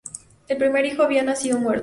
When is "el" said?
0.47-0.57